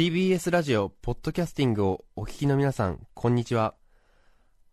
[0.00, 3.74] TBS ラジオポッドキャスティングをお聞きの皆さんこんにちは。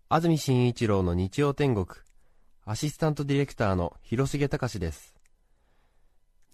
[0.08, 1.86] 安住紳一郎の日曜天国
[2.64, 5.16] アシスタントディレクターの広重隆です。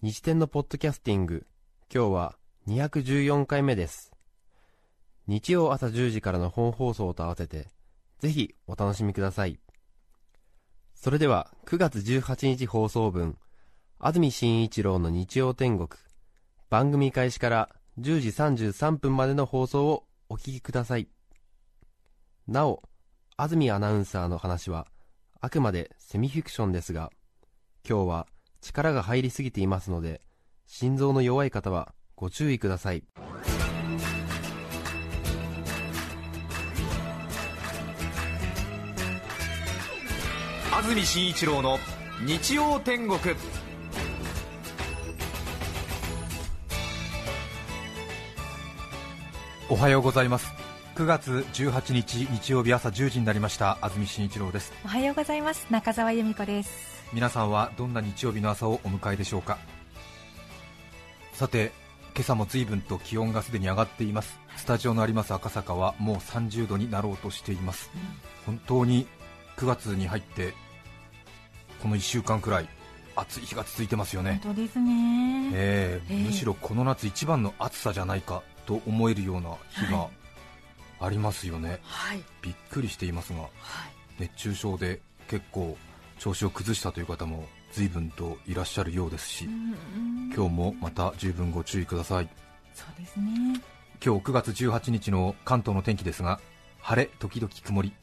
[0.02, 1.46] 日天のポッドキャスティング
[1.94, 2.36] 今日は
[2.68, 4.12] 214回目です。
[5.28, 7.68] 日曜朝10時からの本放送と合わせて
[8.22, 9.60] ぜひお楽しみください。
[10.96, 13.38] それでは9月18日放送分
[14.00, 15.90] 安住紳一郎の日曜天国
[16.72, 17.70] 番組開始から
[18.00, 21.08] 10時33分までの放送をお聞きください。
[22.48, 22.82] なお
[23.38, 24.88] 安住アナウンサーの話は
[25.42, 27.12] あくまでセミフィクションですが
[27.88, 28.28] 今日は
[28.62, 30.22] 力が入りすぎていますので
[30.66, 33.04] 心臓の弱い方はご注意ください。
[40.72, 41.78] 安住紳一郎の
[42.26, 43.20] 日曜天国。
[49.74, 50.54] おはようございます。
[50.98, 53.80] 9月18日日曜日朝10時になりました。
[53.82, 54.72] 安住紳一郎です。
[54.86, 55.66] おはようございます。
[55.72, 57.04] 中澤由美子です。
[57.12, 59.58] 皆さんはどんな日曜日の朝をお迎えでしょうか？
[61.34, 61.72] さて
[62.14, 64.40] 今朝も随分と気温がすでに上がっています。
[64.58, 67.90] スタジオのあります赤坂はもう30度になろうとしています、
[68.46, 69.08] 本当に
[69.58, 70.54] 9月に入って
[71.82, 72.68] この1週間くらい
[73.16, 74.40] 暑い日が続いてますよね。
[74.44, 76.24] 本当ですね、えーええ。
[76.26, 80.10] むしろこの夏一番の暑さじゃないかと思えるような日がはい。
[81.02, 82.24] ありますよね、はい。
[82.42, 83.50] びっくりしていますがはい。
[84.20, 85.78] 熱中症で結構
[86.20, 89.76] 調子を崩したという方も随分といらっしゃるようですし、うん
[90.36, 92.30] 今日もまた十分ご注意ください。
[92.74, 93.62] そうですね。
[94.04, 96.40] 今日9月18日の関東の天気ですが
[96.80, 97.94] 晴れ時々曇り。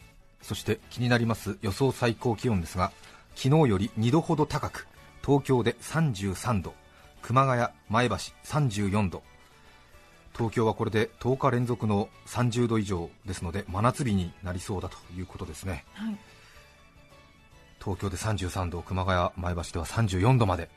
[0.42, 2.92] そして気になります予想最高気温ですが
[3.34, 4.86] 昨日より2度ほど高く
[5.24, 6.74] 東京で33度
[7.22, 9.22] 熊谷前橋34度
[10.36, 15.84] 東京はこれで10日連続の30度以上ですので真夏日になりそうだということですね。
[15.94, 16.16] はい。
[17.82, 20.68] 東京で33度熊谷前橋では34度まで。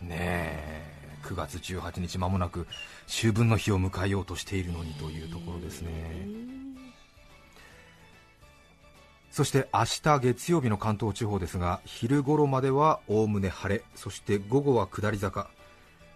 [0.00, 2.66] ねえ9月18日まもなく
[3.06, 5.92] 秋分の日を迎えようとしているのにというところですね。
[9.30, 15.48] そして明日月曜日の関東地方ですが昼頃まではおおむね晴れそして午後は下り坂。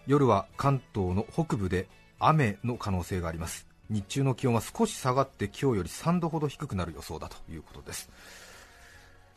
[0.06, 1.88] 夜は関東の北部で
[2.18, 3.66] 雨の可能性があります。
[3.88, 8.10] 日中の気温は少し下がって今日より3度ほど低くなる予想だということです。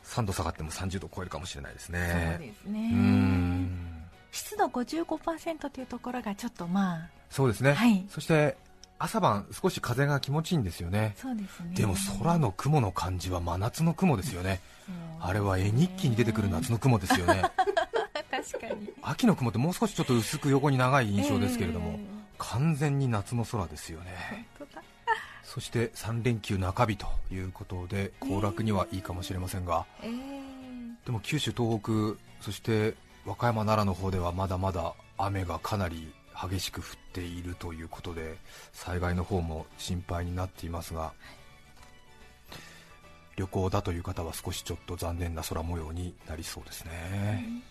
[0.04, 2.90] 3度下がっても30度を超えるかもしれないですそうねですね。
[4.32, 8.04] 湿度55%というところがちょっとまそうですね、はい。
[8.08, 8.56] そして
[8.98, 11.14] 朝晩少し風が気持ちいいんですよね。
[11.18, 11.74] あそうですね。
[11.74, 14.60] でも空の雲の感じは真夏の雲ですよね。
[14.86, 14.94] そう。
[15.20, 17.42] あれは絵日記に出てくる夏の雲ですよね。
[18.30, 18.92] 確かに。
[19.02, 24.46] 秋の雲ってもう少しちょっと薄く横に長い印象ですけれども、え完全に夏の空ですよえね。
[24.58, 24.82] 本当だ。
[25.44, 29.84] そして3連休中日ということで行楽にはいいかもしれませんが。
[30.02, 30.10] ええ。
[31.04, 36.12] でも九州東北そして和歌山奈良の方ではまだまだ雨がかなり
[36.48, 38.36] 激しく降っているということで
[38.72, 41.12] 災害の方も心配になっていますが
[43.36, 47.62] 旅行だという方は少しちょっと残念な空模様になりそうですね、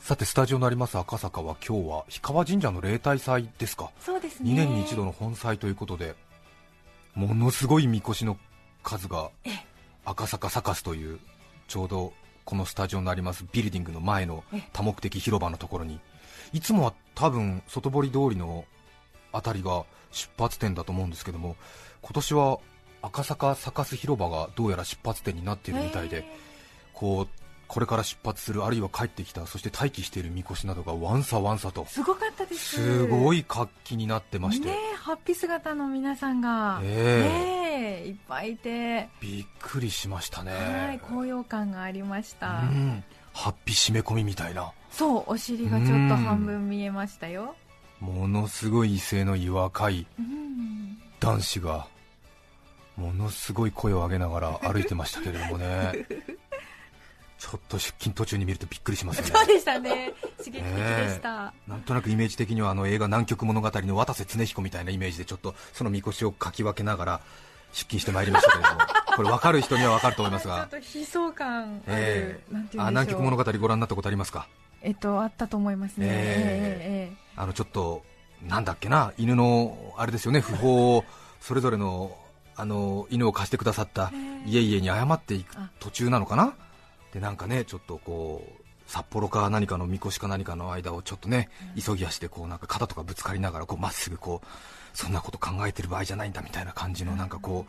[0.00, 3.90] さてスタジオのあります赤坂は今日は氷川神社の例大祭ですか。
[4.00, 4.50] そうですね。
[4.52, 6.14] 2年に一度の本祭ということで
[7.14, 8.38] ものすごいみこしの
[8.82, 9.50] 数がえ
[10.04, 11.18] 赤坂サカスという
[11.66, 12.12] ちょうど
[12.44, 16.00] このスタジオのありますビルディングの前のえ多目的広場のところに
[16.54, 18.64] いつもは多分外堀通りの
[19.32, 21.56] あたりが出発点だと思うんですけども
[22.00, 22.58] 今年は
[23.02, 26.48] 赤坂サカス広場がどうやら出発点になっているみたいで、え。
[26.94, 31.82] こうこれから出発するあるいは帰ってきたそして待機しているみこしなどがワンサワンサと。
[31.86, 32.76] えすごかったです。
[32.76, 36.80] すごいい活気になってまして、ねえハッピー姿の皆さんが。
[36.82, 37.28] ええ。
[37.28, 39.08] ねえいっぱいいて。
[39.20, 44.72] びっくりしましたね、はい高揚感がありました、うん、ハッピー締め込みみたいな。
[44.90, 47.54] そうお尻がちょっと半分見えましたよ。
[48.00, 50.98] ものすごい威勢のいい若いうん。
[51.20, 51.86] 男子が
[52.96, 56.06] ものすごい声を上げながら歩いてましたけれどもね
[57.38, 59.30] ちょっと出勤途中に見るとびっくりしますよね。
[59.32, 60.12] そうでしたね。
[60.38, 67.20] 刺激的でした、なんとなくイメージ的にはあの映画「南極物語」の渡瀬恒彦みたいなイメージでちょっとそのみこしをかき分けながら
[67.72, 68.80] 出勤してまいりましたけれども。
[69.18, 72.54] これ分かる人には分かると思いますちょっがと悲壮感ある、ええ。
[72.54, 72.86] なんていうんでしょう。
[72.86, 74.46] あ南極物語ご覧になったことありますか？
[74.80, 77.16] えっとあったと思いますね、ええええ。
[77.34, 78.04] あのちょっと
[78.46, 80.38] なんだっけな犬のあれですよね。
[80.40, 81.04] 訃報を
[81.40, 82.16] それぞれの
[82.54, 84.50] あの犬を貸してくださったええ。
[84.50, 85.70] 家々に謝っていくあ。
[85.80, 86.54] 途中なのかな？
[87.12, 94.46] でなんかねちょっとこう札幌か何かのみこしか何かの間をちょっとね、急ぎ足でこうなんか肩とかぶつかりながらこうまっすぐこう
[94.96, 97.66] そんなこと考えてる場合じゃないんだみたいな感じのなんかこ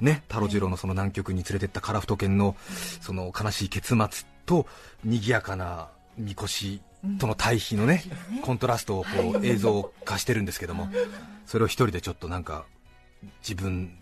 [0.00, 2.56] うね太郎次郎のその南極に連れてった樺太犬の
[3.00, 4.66] その悲しい結末と
[5.02, 5.88] 賑やかな
[6.18, 6.82] みこし
[7.18, 8.04] との対比のね
[8.42, 10.88] コントラストをこう映像化してるんですけども
[11.46, 12.66] それを一人でちょっとなんか
[13.40, 13.96] 自分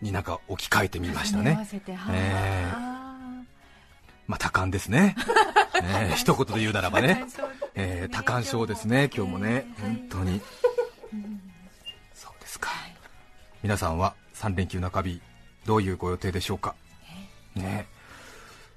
[0.00, 1.58] になんか置き換えてみましたね。
[2.08, 2.72] え。
[2.72, 2.97] ー
[4.28, 5.16] まあ、多感ですね、
[5.82, 7.24] えー、一言で言うならばね、
[7.74, 10.42] えー、多感症ですね、今日もね、本当に、
[12.12, 12.70] そうですか、
[13.62, 15.22] 皆さんは3連休中日、
[15.64, 16.74] どういうご予定でしょうか、
[17.54, 17.88] ね、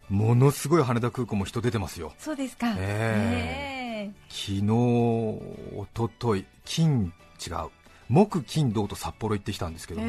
[0.08, 4.72] ものすごい羽田空港も人出てますよ、そうですか、えー、昨日、
[5.78, 7.14] おととい、金、
[7.46, 7.70] 違う、
[8.08, 10.08] 木、金、土と札幌行ってきたんですけども、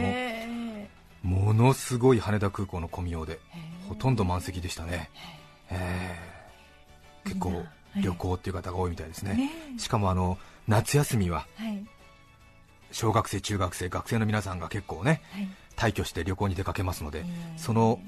[1.22, 3.38] ものすごい羽田空港の混みようで。
[3.92, 5.10] ほとんど満席でしたね、
[5.70, 7.62] えー、結構
[7.96, 11.46] 旅行っていう方が多いみたいですね、ねしかもあの夏休みは、
[12.90, 15.20] 小学生、中学生、学生の皆さんが結構ね、
[15.76, 17.24] 退去して旅行に出かけますので、
[17.56, 18.00] その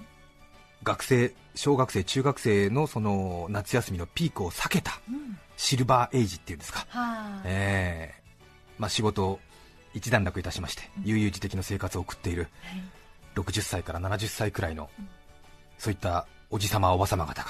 [0.82, 5.00] 学生、小学生、中学生のその夏休みのピークを避けた、
[5.56, 6.87] シルバーエイジっていうんですか、
[7.44, 9.40] えーまあ、仕事を
[9.93, 12.49] 一段落いたしまして、悠々自適の生活を送っている、
[13.34, 14.88] 60歳から70歳くらいの
[15.78, 17.48] そういったおじさま、おばさま方が、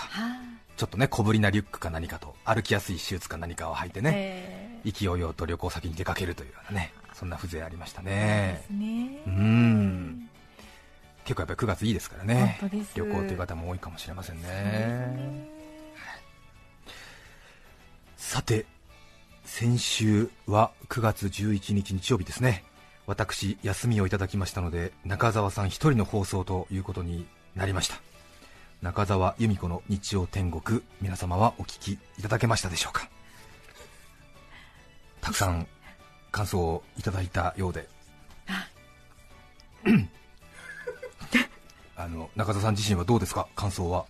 [0.77, 8.65] ちょっとね小ぶりなリュックか何かと歩きやすいシューズか何かを履いてね、意気揚々と旅行先に出かけるというようなね、そんな風情ありましたね。
[8.71, 10.29] うん。
[11.25, 12.59] 結構やっぱり9月いいですからね、
[12.95, 14.49] 旅行という方も多いかもしれませんね。
[14.49, 15.49] ね。
[18.17, 18.67] さて、
[19.45, 22.65] 先週は9月11日日曜日ですね、
[23.07, 27.97] 私、休みをいただきましたので、中澤さん1人の放送ということになりました。
[28.81, 33.09] 中澤由美子の日曜天国皆様はお聞きいただけましたでしょうか？
[35.23, 35.67] たくさん
[36.31, 37.89] 感想をいただいたようで。
[38.47, 38.69] あ。
[42.09, 43.49] の中澤さん自身はどうですか？
[43.55, 44.05] 感想は。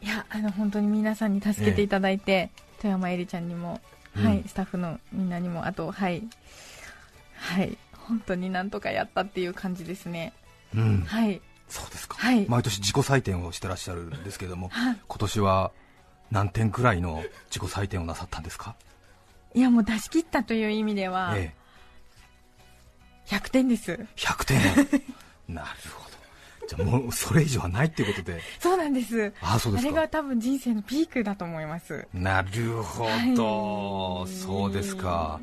[0.00, 3.80] いやあの本当に皆さんに助けていただいて、えー、富山えりちゃんにも、
[4.16, 6.22] うん、はい、スタッフのみんなにもあとはい。
[7.36, 7.76] はい
[8.08, 10.32] 本当になんとかやったっていう感じですね、
[10.74, 11.40] うん、はい。
[11.68, 15.70] そうですか、はい、毎年自己採点をしてらっしゃるんですけれども、 はい、今年は
[16.30, 18.74] 何点くらいの自己採点をなさったんですか？
[19.54, 21.54] いやもう出し切ったという意味では、え
[23.30, 24.06] え、100点です。
[24.16, 24.60] 100点。
[25.54, 26.18] なるほど。
[26.68, 28.40] じゃもうそれ以上はないっていうことで。
[28.58, 29.32] そうなんです。
[29.40, 32.06] あそうですあれが多分人生のピークだと思います。
[32.12, 35.40] なるほど、はい、そうですか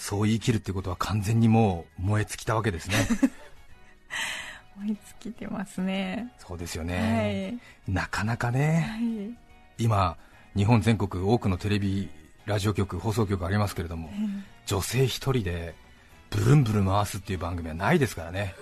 [0.00, 2.96] そう言い切るってことは完全にもう燃え尽きたわけですね。
[4.80, 6.32] 燃え尽きてますね。
[6.38, 10.16] そうですよね、はい、なかなかね、はい、今
[10.56, 12.08] 日本全国多くのテレビ
[12.46, 14.10] ラジオ局放送局ありますけれども、
[14.64, 15.74] 女性一人で
[16.30, 18.54] ブルンブルン回すっていう番組はないですからね。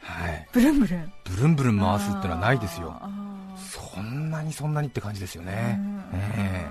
[0.00, 0.48] はい。
[0.52, 1.12] ブルンブルン？
[1.24, 3.00] ブルンブルン回すってのはないですよ。
[3.56, 5.78] そんなにそんなにって感じですよね、
[6.12, 6.68] え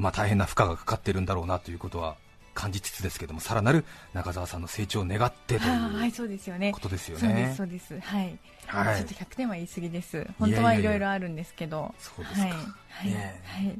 [0.00, 2.16] まあ大変な負荷がかかってるんだろうなということは
[2.54, 7.54] 感じつつですけどもさらなる中澤さんの成長を願ってというそうですよねことですよね。
[7.56, 8.38] そうですはい。
[8.66, 10.26] はい、ちょっと100点は言い過ぎです。
[10.38, 11.94] 本当はいろいろあるんですけど。
[11.98, 12.40] そうですか。
[12.40, 12.50] はい。
[12.50, 13.12] はい。
[13.12, 13.78] はい、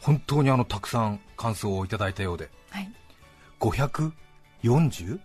[0.00, 2.50] 本当にあのたくさん感想をいただいたようで。
[2.70, 2.92] はい。
[3.60, 5.14] 540?
[5.14, 5.20] ん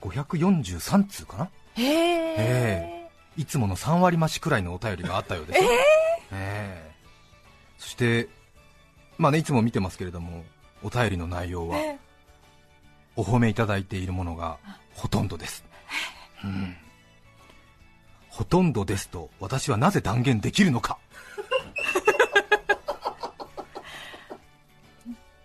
[0.00, 1.50] ?543 通かな？
[1.76, 1.84] へ
[2.36, 5.60] えいつもの3割増しくらいのお便りがあったようです。
[5.62, 5.66] え
[6.32, 6.90] え
[7.78, 8.28] そして、
[9.18, 10.44] まあね、いつも見てますけれども、
[10.82, 11.76] お便りの内容は、
[13.16, 14.58] お褒めいただいているものが
[14.94, 15.64] ほとんどです、
[16.44, 16.76] うん、
[18.28, 20.98] ほとんどですと私はなぜ断言できるのか。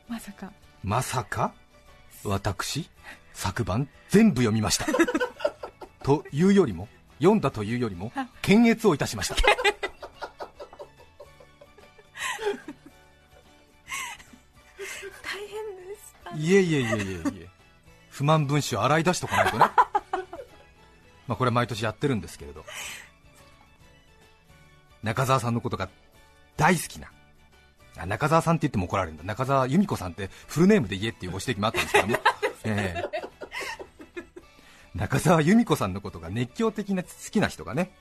[0.08, 0.54] まさか。
[0.84, 1.52] まさか
[2.24, 2.88] 私
[3.34, 4.86] 昨晩全部読みました。
[6.04, 6.88] というよりも
[7.18, 8.12] 読んだというよりも
[8.44, 9.36] 検閲をいたしました
[16.44, 16.98] いえいえいえいえい
[17.42, 17.50] え。
[18.10, 19.66] 不満文書洗い出しとかないとね。
[21.26, 22.66] まあこれ毎年やってるんですけれど。
[25.04, 25.90] 中澤さんのことが
[26.58, 27.10] 大好きな。
[28.06, 29.24] 中澤さんって言っても怒られるんだ。
[29.24, 32.18] 中澤由美子さんってフルネームで言えっていうご指摘もあったんですけども、
[32.66, 37.92] えー、中澤由美子さんのことが熱狂的な好きな人がね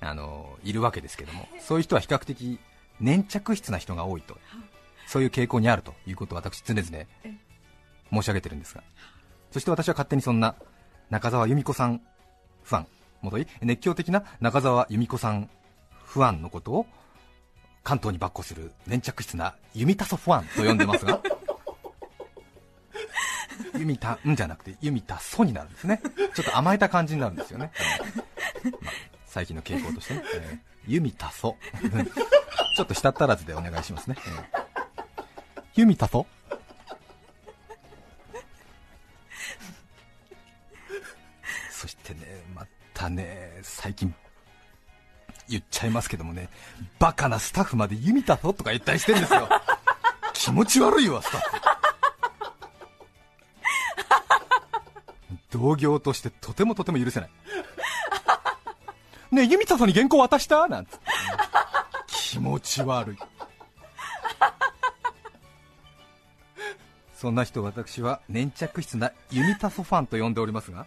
[0.00, 1.46] あのいるわけですけども。
[1.60, 2.58] そういう人は比較的
[3.00, 4.38] 粘着質な人が多いと。
[5.06, 7.06] そういう傾向にあるということを私常々
[8.12, 8.82] 申し上げてるんですが。
[9.50, 10.54] そして私は勝手にそんな
[11.10, 12.00] 中澤由美子さん
[12.62, 12.86] ファン。
[13.22, 15.48] 戻り熱狂的な中澤由美子さん
[16.04, 16.86] ファンのことを
[17.84, 21.20] 関東に跋扈する粘着質なユミタソファンと呼んでますが。
[23.78, 26.00] ユミタんじゃなくてユミタソになるんですね。
[26.34, 27.70] ちょっと甘えた感じになるんですよね、
[28.80, 28.94] まあ、
[29.26, 31.56] 最近の傾向としてね、えー、ユミタソ
[32.76, 36.26] ちょっと舌足らずでお願いしますね、えー、ユミタソ
[45.82, 46.48] ちゃいますけどもね
[46.98, 49.48] バカなスタッフまでユミタソとか言ったりしてるんですよ。
[50.32, 51.46] 気持ち悪いわスタッフ。
[55.50, 57.30] 同業としてとてもとても許せない。
[59.32, 60.66] ねえユミタソに原稿渡した？
[60.68, 60.98] なんつって、
[62.06, 63.18] 気持ち悪い。
[67.14, 70.86] そんな人私は粘着質なユミタソファンと呼んでおりますが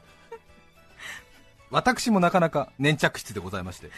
[1.72, 3.90] 私もなかなか粘着質でございまして。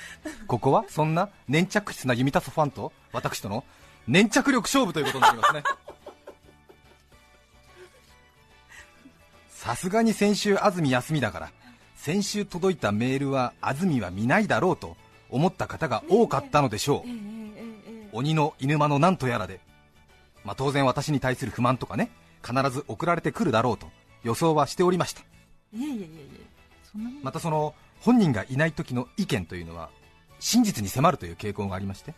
[0.48, 3.64] ここはそんな粘着質なユミタソファンと私との
[4.08, 5.64] 粘着力勝負ということになりますね。
[9.50, 11.52] さすがに先週安住休みだから
[11.96, 14.96] 先週届いたメールは安住は見ないだろうと
[15.30, 17.10] 思った方が多かったのでしょう、
[18.14, 19.60] 鬼の犬間のなんとやらで、
[20.46, 22.12] まあ、当然私に対する不満とかね
[22.46, 23.88] 必ず送られてくるだろうと
[24.24, 25.22] 予想はしておりました。
[25.74, 26.47] いやいやいやいや。
[27.24, 29.90] またその本人がいない時の意見というのは
[30.40, 32.14] 真実に迫るという傾向がありまして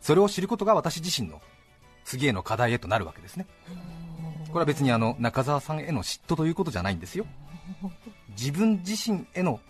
[0.00, 1.40] それを知ることが私自身の
[2.04, 3.46] 次への課題へとなるわけですね。
[4.48, 7.24] これは別にあの中澤さんへの嫉妬ということじゃないんですよ。
[8.30, 9.60] 自分自身への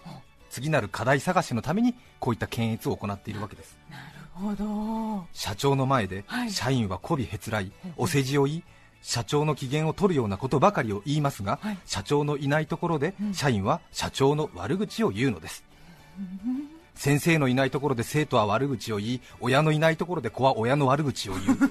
[0.51, 3.77] 次なる課題探しのためにこういった検閲を行っているわけです。
[3.91, 5.27] なるほど。
[5.33, 8.63] 社長の前で社員は媚びへつらいお世辞を言い
[9.03, 15.65] 社長の機嫌を取るようなことばかりを言いますが、はい、社長のいないところで社員は社長の悪口を言うのです、
[16.95, 21.59] 先生のいないところで生徒は悪口を言い親のいないところで子は親の悪口を言う。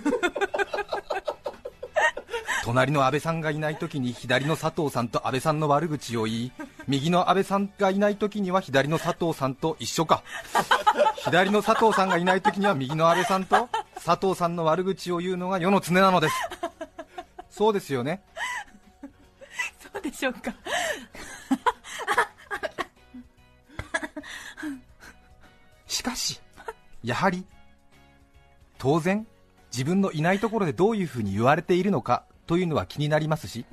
[2.63, 6.51] 隣の安倍さんがいないときに左の佐藤さんと安倍さんの悪口を言い
[6.87, 10.21] 右の安倍さんがいないときには左の佐藤さんと一緒か。
[11.23, 13.69] 左の佐藤さんがいないときには右の安倍さんと
[14.03, 16.35] 佐藤さんの悪口を言うのが世の常なのです
[17.61, 18.23] そうですよね。
[19.93, 20.51] そうでしょうか。
[25.85, 26.41] しかし
[27.03, 27.45] やはり
[28.79, 29.27] 当然
[29.71, 33.63] 自分のいないところでどういうふうに言われているのかというのは気になりますし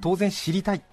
[0.00, 0.84] 当然知りたい。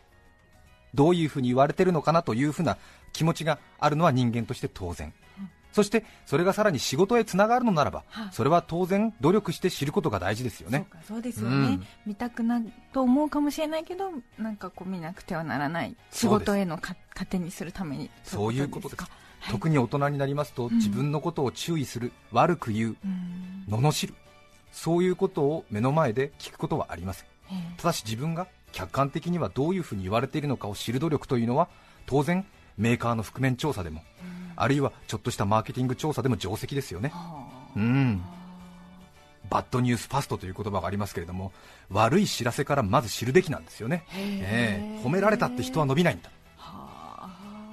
[0.96, 2.80] どういうふうに言われているのかなというふうな
[3.14, 5.14] 気持ちがあるのは人間として当然、
[5.72, 10.88] そしてそれがさらに仕事へつながるのならば、はあ、それは当然努力して知ることが大事ですよね。
[11.08, 12.62] そうですよね、うん、見たくな
[12.92, 18.96] と思うかもしれないけどなんかこう見なくてはならない仕事へのか糧にするためにそういうことです。
[18.98, 19.10] か、
[19.40, 24.14] はい、特に大人になりますと、うん、自分のことを注意する悪く言う、うん、罵る
[24.72, 27.28] そういうことを目の前で聞くことはありません。
[27.78, 31.68] ただし自分が客観的にはどういうふうに言われているのかを知る努力というのは
[32.06, 32.46] 当然
[32.78, 34.04] メーカーの覆面調査でも、
[34.60, 37.12] あるいはちょっとしたマーケティング調査でも定石ですよね、
[37.76, 38.22] うん。
[39.50, 41.52] バッドニュースファストという言葉がありますけれども
[41.90, 46.30] 悪い知らせからまず知るべきなんですよね、えー、褒められたって人は伸びないんだ。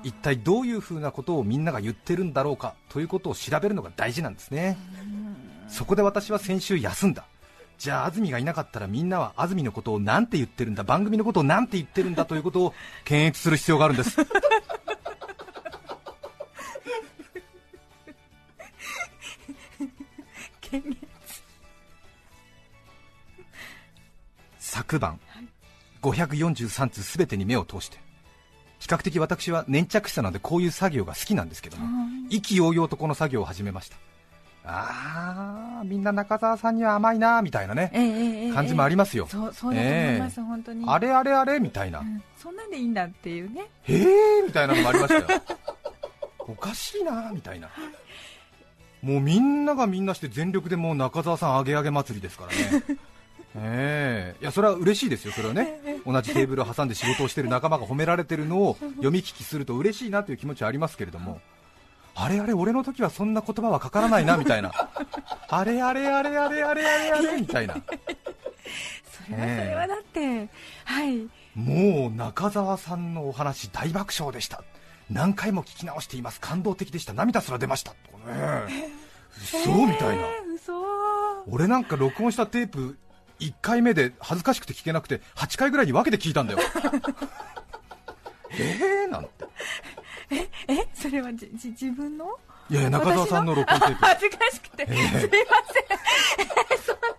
[0.05, 4.79] 一体どういうふうなことをみんなが言ってるんだろうかということを調べるのが大事なんですね。
[5.69, 7.25] そこで私は先週休んだ。
[7.79, 12.75] じゃあ安住がいなかったらみんなは安住のことを何て言ってるんだ番組のことを何て言ってるんだということを
[13.05, 14.17] 検閲する必要があるんです
[24.87, 25.19] 昨晩、
[26.01, 27.99] 543通すべてに目を通して。
[28.79, 31.87] 比較的私は粘着したのでこういう作業が好きなんですけども
[32.29, 33.97] 意気揚々とこの作業を始めました。
[34.69, 40.85] ああみんな中澤さんには甘いなみたいなね、えー、感じもありますよ、そうそうだと思います、えー、本当に。
[40.87, 43.71] あれあれあれみたいな、うん、そんなんでいいんだっていうね。
[43.85, 45.43] へえみたいなのもありましたよ。
[46.41, 47.69] おかしいなみたいな。
[49.03, 52.99] もうみんながみんなして全力でもう中澤さんあげあげ祭りですからね
[53.59, 54.35] え。
[54.39, 55.81] ー、いやそれは嬉しいですよ、それはね。
[56.05, 61.41] 同じテーブルを挟んで仕事をしている仲間が褒められているのを読み聞きすると嬉しいなという気持ちはありますけれども、
[62.15, 64.73] あれあれ、俺の時はそんな言葉はかからないなみたいな、
[65.49, 67.81] あれあれあれあれあれあれあれみたいな、そ
[69.31, 70.49] れはそれはだって、えー、
[70.85, 74.63] はいもう中澤さんのお話、大爆笑でした、
[75.11, 77.97] 何回も聞き直しています、感動的でした、涙すら出ましたね、
[79.37, 80.25] 嘘みたいな、
[81.49, 82.99] 俺なんか録音したテープ
[83.41, 86.59] 1回目で恥ずかしくて聞けなくて8回ぐらいに分けて聞いたんだよ。
[88.51, 89.11] えー？
[89.11, 89.31] なんて。
[90.31, 92.27] ええそそれはじじ自分の？
[92.69, 93.95] いやいや中澤さんの録音テープ。
[94.07, 95.01] 恥ずかしくて、すいま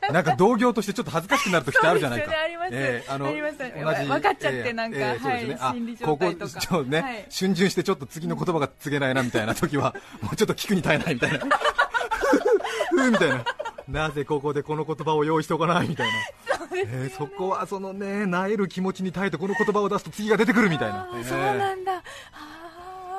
[0.01, 0.13] せん。
[0.13, 0.21] な。
[0.21, 2.31] んか同業としてちょっと恥ずかしくなる時ってあるじゃないか。
[2.31, 2.37] ね。
[2.71, 4.97] ええあの同じ分かっちゃってなんか。
[4.99, 5.55] ええそうですね。
[5.55, 6.53] はい心理状あこ態とか。
[6.53, 7.25] こちょっとね、はい。
[7.29, 9.55] 逡巡してちょっと次の言葉が告げないなみたいな。
[9.55, 11.39] 時はもうちょっと聞くに耐えないみたいな。
[12.91, 13.45] ふうみたいな。
[13.87, 16.13] なぜここでこの言葉を用意しておかないみたいな。
[16.75, 21.09] ええそこはそのね、なえる気持ちに耐えてこの言葉を出すと次が出てくるみたいな。
[21.15, 22.03] ええそうなんだ。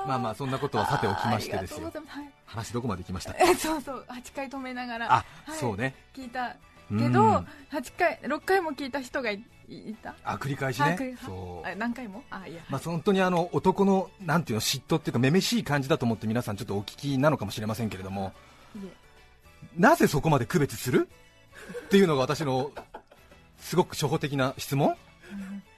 [0.06, 1.92] まあまあそんなことはさておきましてですよ。
[2.46, 3.32] 話どこまで行きました？
[3.32, 3.50] はい。
[3.50, 4.04] えそうそう。
[4.08, 5.12] 8回止めながら。
[5.12, 5.58] あ、はい。
[5.58, 5.94] そうね。
[6.14, 6.56] 聞いた
[6.90, 6.98] うん。
[6.98, 7.44] けど8
[7.98, 10.14] 回6回も聞いた人がいいた。
[10.24, 11.16] あ、繰り返しね。
[11.24, 11.68] そう。
[11.68, 11.74] あ。
[11.74, 12.22] 何回も？
[12.30, 12.60] あいや。
[12.70, 18.32] まあ、本当にあの男のなんていうの嫉妬っていうか、めめしい感じだと思って皆さんちょっとお聞きなのかもしれませんけれども、
[18.76, 19.07] いえ
[19.76, 21.08] なぜそこまで区別する？
[21.86, 22.70] っていうのが私の
[23.58, 24.96] すごく初歩的な質問、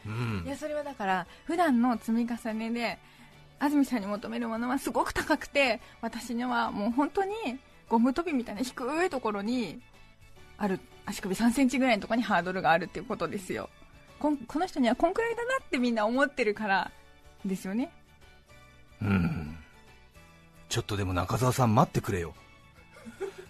[0.07, 0.43] うん。
[0.47, 2.99] いやそれはだから普段の積み重ねで
[3.59, 7.35] 安住さんに求めるものはすごく高くて私にはもう本当に
[7.89, 9.81] ゴム跳びみたいな低いところに
[10.57, 13.69] ある足首3センチぐらいのところにハードルがあるっていうことですよ。
[14.19, 16.91] こんこの人にはこんくらいだなってみんな思ってるから
[17.45, 17.91] ですよね。
[19.03, 19.57] うん、
[20.69, 22.35] ちょっとでも中澤さん待ってくれよ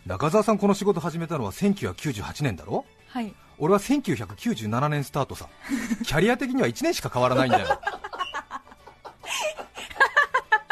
[0.07, 2.85] 中澤さんこの仕事始めたのは1998年だろ？
[3.09, 3.35] はい。
[3.59, 5.49] 俺は1997年スタートさ。
[6.05, 7.67] キャリア的には1年しか変わらないんだよ。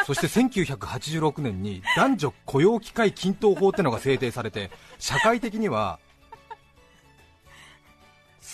[0.05, 5.99] そして1986年に男女雇用機会均等法ってのが制定されて社会的には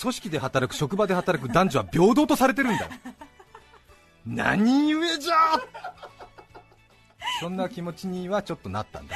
[0.01, 2.91] 組織で働く職場で働く男女は平等とされてるんだよ。
[4.27, 5.35] 何故じゃ
[7.39, 9.15] そんな気持ちにはちょっとなったんだ、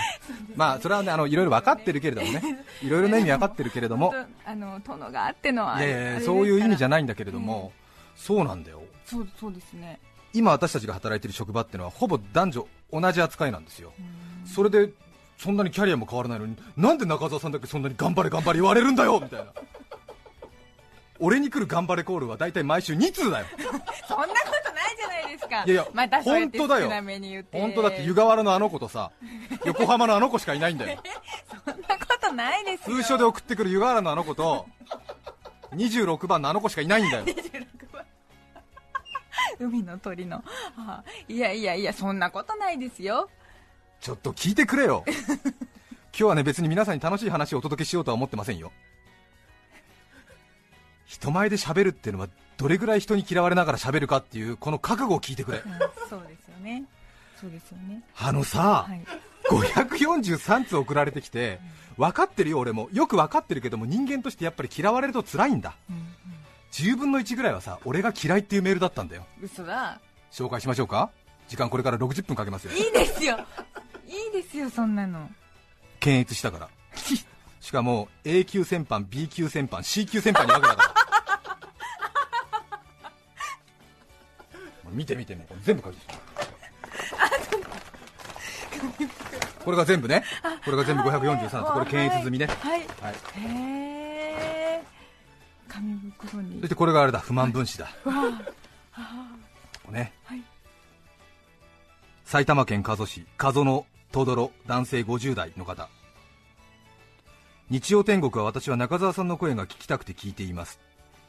[0.56, 4.14] まあそれはねあのいろいろ分かってるけれどもね、 いろいろな意味分かってるけれども、
[4.46, 7.72] あの殿があってのはいやいやいやそういう意味じゃないんだけれども、
[8.16, 10.00] そうなんだよ、そうそうですね。
[10.34, 13.94] 今私たちが働いてる職場ってのはほぼ男女同じ扱いなんですよ、
[14.46, 14.90] それで
[15.38, 19.20] そんなにキャリアも変わらないのに、なんで中澤さんだけそんなに頑張れ頑張れ言われるんだよ！
[19.22, 19.48] みたいな。
[21.22, 23.46] 俺に来る頑張れコールは大体毎週2通だよ。
[24.08, 24.59] そんなこと
[25.30, 25.64] ですか？
[25.66, 26.90] いやいやまた本当だよ。
[27.52, 29.12] 本当だって湯河原のあの子とさ
[29.66, 31.02] 横浜のあの子しかいないんだよ。
[31.66, 32.98] そんなことないですよ。
[32.98, 34.66] 通所で送ってくる湯河原のあの子と
[35.76, 37.26] 26番のあの子しかいないんだよ。
[37.26, 38.04] 26番。
[39.60, 40.44] 海の鳥の、
[40.78, 43.30] あいやいやいやそんなことないですよ。
[44.02, 45.04] ちょっと聞いてくれよ。
[46.12, 48.72] 今日はね別に皆さんに楽しい話をお届けしようとは思ってませんよ
[51.10, 55.58] 人前で喋るっていうのはどれぐらい人に嫌われながら喋るかっていうこの覚悟を聞いてくれ。
[55.58, 55.64] うん
[56.08, 56.84] そうですよね。
[57.42, 58.04] そうですよね。
[58.16, 59.04] あのさ、はい。
[59.50, 61.60] 543通送られてきて
[61.98, 62.90] 分かってるよ俺も。
[62.94, 65.76] よく分かってるけども人間としてやっぱり嫌われると辛いんだ。
[65.90, 66.06] うん
[66.72, 69.26] 10分の1ぐらいはさ俺が嫌いっていうメールだったんだよ。
[69.40, 70.00] うん嘘だ。
[70.32, 71.10] 紹介しましょうか？
[71.48, 72.74] 時間これから60分かけますよ。
[72.74, 73.40] いいですよ。
[74.06, 75.28] いいですよそんなの。
[76.00, 76.70] 検閲したから。
[77.60, 80.89] しかも A 級戦犯 B 級戦犯 C 級戦犯に分けたから
[84.92, 86.00] 見て見てもうこれ全部書いて
[89.64, 90.24] これが全部ね。
[90.64, 92.48] これが全部543つこれ検閲済みね。
[92.48, 93.14] はい、はい。
[93.14, 94.84] へえ
[95.68, 96.60] 紙袋に。
[96.62, 97.20] そしてこれがあれだ。
[97.20, 97.90] 不満分子だ。
[99.92, 100.14] ね。
[100.26, 100.44] はい。
[102.26, 105.90] 埼玉県加須市加須のトドロ男性50代の方。
[107.70, 110.80] 日曜天国は私は中澤さんの声が聞きたくて聞いています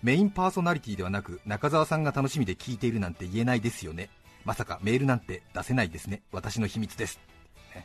[0.03, 4.09] メインパーソナリティではなく中澤さんが楽しみで聞いているなんて言えないですよね。
[4.47, 6.23] まさかメールなんて出せないですね。
[6.33, 7.21] 私の秘密です、
[7.75, 7.85] ね。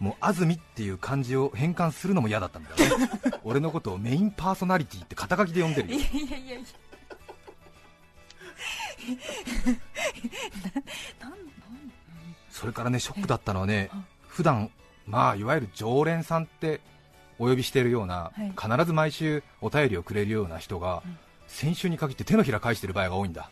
[0.00, 3.10] もう安住っていう漢字を変換するのも嫌だったんだよね。
[3.44, 5.98] 俺のことをメインパーソナリティって肩書きで呼んでるよ。
[5.98, 6.56] いやいやいや
[12.50, 14.70] それからねショックだったのはねはい普段
[15.06, 16.80] まあいわゆる常連さんって
[17.38, 18.52] お呼びしているような、はい。
[18.58, 23.50] 必ず毎週お便りをくれるような人が、うん先週に限って手のひら返してる場合が多いんだ。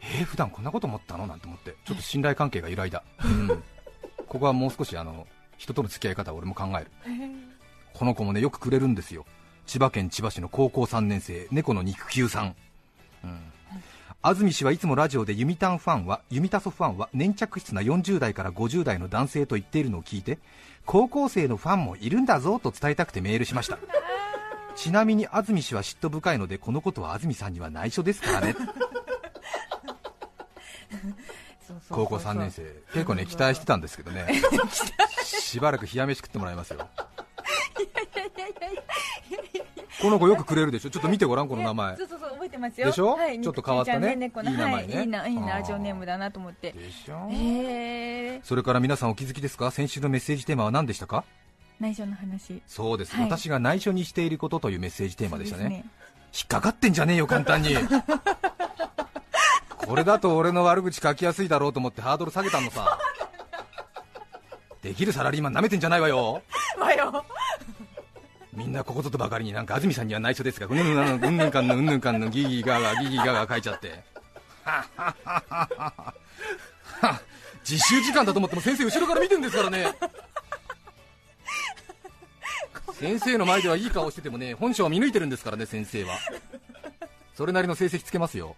[0.00, 0.22] へえ。
[0.22, 1.26] ー、普段こんなこと思ったの？
[1.26, 1.76] なんて思って。
[1.84, 3.48] ちょっと信頼関係が揺らいだ、うん。
[4.26, 6.90] ここはもう少しあの人との付き合い方を俺も考える。
[7.92, 9.24] この子もねよくくれるんですよ。
[9.66, 12.56] 千葉県千葉市の高校3年生猫の肉球さん、
[13.24, 13.38] うん、
[14.22, 20.38] 安住氏はいつもラジオでユミタンファンはユミタソファンは粘着質な40代から50代の男性と言っているのを聞いて
[20.86, 23.78] 高校生のファンもいるんだぞと伝えたくてメールしました
[24.76, 28.54] ちなみに安住氏は嫉妬深いのでこのことは安住さんには内緒ですからね。
[31.90, 32.62] 高校3年生。
[32.92, 34.26] 結構ね期待してたんですけどね。
[35.22, 36.88] しばらく冷や飯食ってもらいますよ。
[40.02, 40.90] この子よくくれるでしょ？
[40.90, 41.96] ちょっと見てごらんこの名前。
[41.96, 42.88] そうそうそう覚えてますよ。
[42.88, 43.14] でしょ？
[43.14, 43.98] はい、ちょっと変わったね。
[43.98, 44.94] 肉球ちゃん猫のいい名前ね。
[44.96, 45.48] はい、いいないいあー。
[45.48, 46.72] ラジオネームだなと思って。
[46.72, 47.30] でしょ？
[48.42, 49.70] それから皆さんお気づきですか？
[49.70, 51.24] 先週のメッセージテーマは何でしたか？
[51.84, 52.62] 内緒の話。
[52.66, 53.24] そうです、はい。
[53.26, 55.62] 私が内緒にしていることというメッセージテーマでしたね。
[55.62, 55.84] そうです
[56.36, 57.76] 引っかかってんじゃねえよ簡単に。
[59.76, 62.98] これだと俺の悪口書きやすいだろうと思ってハードル下げたのさ。
[64.80, 66.42] できるサラリーマンなめてんじゃないわよ。
[66.78, 67.24] わよ。
[68.54, 74.02] みんなここぞとばかりになんか安住さんには内緒ですがうんぬんかんぬんうんぬんかんぬんギーギーガーガーギーギーガーガー書いちゃって。
[74.64, 77.20] はっはっはっはっはは
[77.68, 79.86] 自習時間だと思っても先生後ろから見てんですからね
[83.04, 86.18] 先生の前ではいい顔しててもね本性は見抜いてるんですからね先生は。
[87.34, 88.56] それなりの成績つけますよ。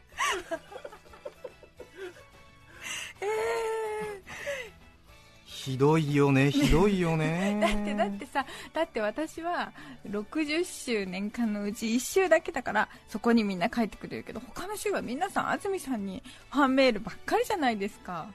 [5.44, 7.58] ひどいよねひどいよね。
[7.60, 9.72] だってだってさだって私は
[10.08, 18.28] 60周年間のうち1週だけだからそこにみんな書いてくれるけど他の週は皆さん安住さんにファンメールばっかりじゃないですか。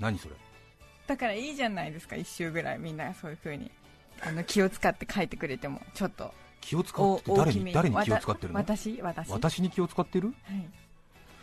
[0.00, 0.34] 何それ？
[1.06, 3.70] だからいいじゃないですか1週ぐらいみんなそういう風に
[4.20, 6.32] あの気を使って書いてくれてもちょっと。
[6.60, 8.58] 気を使って誰に誰に気を使ってるの？
[8.58, 9.00] 私？
[9.00, 9.30] 私？
[9.30, 10.28] 私に気を使ってる？
[10.28, 10.68] はい。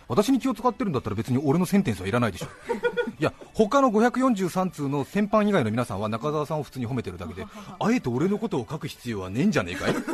[0.07, 2.47] 私に気を使ってるんだったら別に俺のセンテンスはいらないでしょ。
[3.19, 7.45] いや他の543通の先般以外の皆さんは中澤さんを普通に褒めてるだけで
[7.79, 9.95] あえて俺のことを書く必要はねえんじゃねえかい？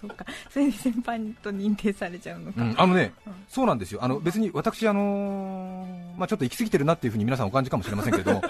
[0.00, 0.26] そうか。
[0.50, 3.32] それで先輩と認定されちゃうのか、うん、あのね、うん。
[3.48, 4.04] そうなんですよ。
[4.04, 8.42] あの別に私、あのーまあ、ちょっと行き過ぎてるなっていうふうに皆さんお感じかもしれませんけれども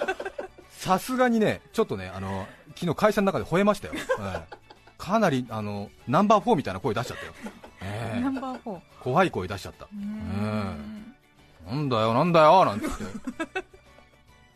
[0.80, 4.56] さすがにねちょっとねあの昨日会社の中で吠えましたよ、ええ。
[4.96, 7.32] かなりあのナンバー4みたいな声出しちゃったよ、
[7.82, 8.20] ええ。
[8.20, 9.86] ナンバー4う怖い声出しちゃった。
[9.94, 11.14] ーん。
[11.66, 12.94] なんだよなんだよなんつって。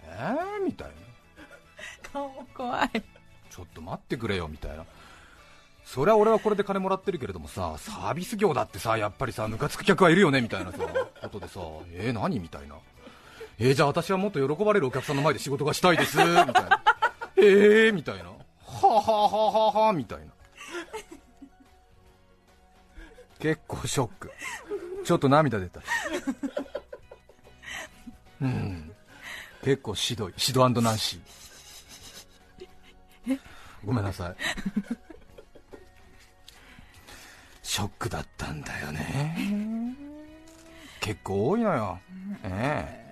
[0.06, 0.94] えーみたいな。
[2.10, 2.90] 顔怖い。
[3.50, 4.87] ちょっと待ってくれよみたいな。
[5.84, 11.60] そりゃ俺はこれで金もらってるけれどもさサービス業だってさやっぱりさムカつく客はいるよねみたいなさことでさ
[11.92, 12.38] えー、何？
[12.38, 12.76] みたいな
[13.58, 16.18] えー、じゃあ私はもっと喜ばれるお客さんの前で仕事がしたいです。
[16.18, 16.82] みたいな。
[17.36, 18.24] えーみたいな。
[18.24, 18.34] は
[18.82, 20.26] あはあはははみたいな。
[23.38, 24.30] 結構ショック。
[25.04, 25.80] ちょっと涙出た
[28.40, 28.90] うん。
[29.62, 30.34] 結構しどい。
[30.36, 33.38] シドナンシー。
[33.84, 34.36] ごめんなさい。
[37.62, 39.36] ショックだったんだよね。
[41.00, 41.98] 結構多いのよ、
[42.44, 43.03] ええ。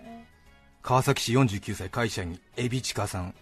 [0.82, 3.34] 川崎市49歳会社員エビチカさん。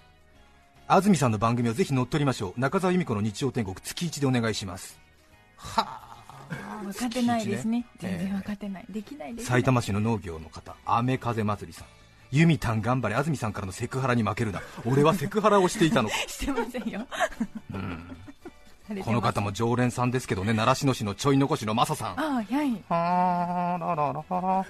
[0.87, 2.61] 安住さんの番組をぜひ乗っ取りましょう。
[2.61, 5.01] 中澤由美子の日曜天国月1でお願いします。
[5.57, 6.85] はあ。
[6.85, 7.79] 分かってないですね。
[7.79, 7.87] ね。
[7.99, 11.87] 全然分かってない、できないです埼玉市の農業の方雨風祭りさん。
[12.31, 14.61] 由美たん頑張れ安住さんからのセクハラに負けるな。
[14.85, 16.17] 俺はセクハラをしていたのか。
[16.29, 17.07] してませんよ。
[17.73, 18.17] うん。
[19.03, 20.53] この方も常連さんですけどね。
[20.53, 22.21] 習志野市のちょい残しのマサさん。
[22.21, 22.85] ああはい。
[22.89, 24.67] はーらららら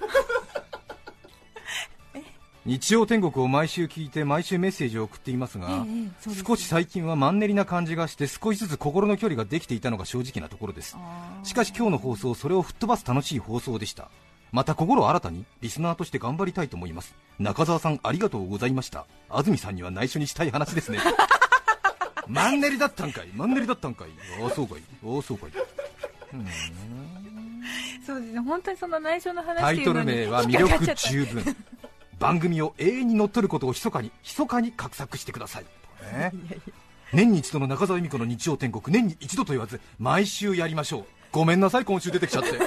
[2.67, 5.91] 日曜天国を毎週聞いて毎週メッセージを送っていますが、え
[6.29, 10.99] えす少し最近はマンネリな感じがして少しずつ心の距離ができていたのが正直なところです。
[11.43, 14.11] しかし今日の放送それを吹っ飛ばす楽しい放送でした。
[14.53, 17.15] また心新たにリスナーとして頑張りたいと思います。
[17.39, 19.07] 中澤さんありがとうございました。
[19.31, 20.99] 安住さんには内緒にしたい話ですね。
[22.29, 23.29] マンネリだったんかい。
[23.35, 24.11] マンネリだったんかい。
[24.43, 24.83] ああそうかい。
[25.03, 25.51] ああそうかい。
[28.05, 28.41] そうですね。
[28.41, 31.57] 本当にその内緒の話タイトル名は魅力十分
[32.21, 35.65] 番組を永遠に乗っ取ることを密かに密かに画策してください、
[36.13, 36.33] ね
[37.13, 41.05] 年に一度の中澤由美子の日曜天国年に一度と言わず毎週やりましょう。
[41.33, 42.51] ごめんなさい今週出てきちゃって。
[42.57, 42.61] は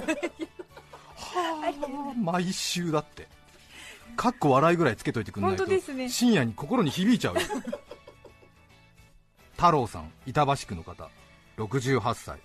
[2.16, 3.30] あ毎週だって。
[4.18, 5.66] かっこ笑いぐらいつけといてくんないと
[6.10, 7.42] 深夜に心に響いちゃうよ。
[9.56, 11.10] 太郎さん板橋区の方。
[11.58, 12.40] 68歳。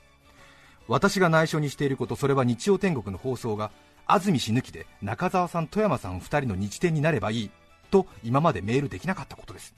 [0.87, 3.71] 私が内緒にしていることそれは日曜天国の放送が
[4.09, 7.51] 安住氏抜きで中澤さん富山さん2人の日天になればいい
[7.91, 9.75] と今までメールできなかったことです。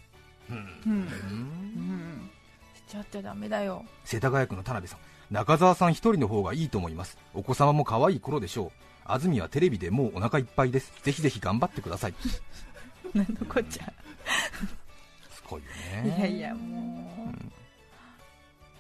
[0.51, 2.31] うん、うん、
[2.75, 5.01] しちゃっちゃダメだよ世田谷区の田辺さん。
[5.31, 5.91] 中澤さん。
[5.91, 8.71] 1人の方がいいと思いますお子様も可愛い頃でしょう
[9.05, 12.15] 安住はテレビでもうお腹いっぱいですぜひぜひ頑張ってください
[13.15, 13.27] なん。
[13.29, 13.93] のこっちゃ
[15.33, 15.67] すごいよ
[16.05, 17.53] ねいやいやもう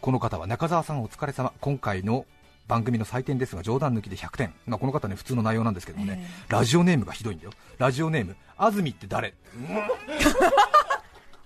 [0.01, 1.03] この方は中澤さん。
[1.03, 2.25] お疲れ様今回の
[2.71, 7.51] 番組の採点ですが冗談抜きで100点、まあ、この方ね普通の内容なんですけどもね、えラジオネームがひどいんだよ。
[7.79, 9.35] ラジオネーム安住って誰？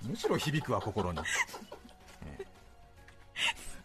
[0.07, 1.19] むしろ響くわ心に、
[2.27, 2.45] え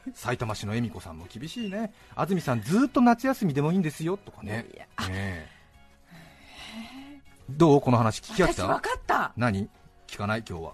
[0.07, 0.11] え。
[0.13, 1.93] 埼玉市の恵美子さんも厳しいね。
[2.13, 4.17] 安住さんずっと夏休みでもいいんですよ。
[4.17, 4.65] とかね。
[4.73, 5.47] ねえ
[7.49, 7.81] どう？
[7.81, 9.31] この話聞き飽き私分たかった。
[9.37, 9.69] 何？
[10.07, 10.43] 聞かない？
[10.45, 10.73] 今日は。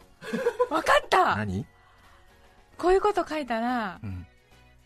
[0.69, 1.36] 分かった。
[1.36, 1.63] 何？
[2.80, 4.25] こういうこと書いたらうん。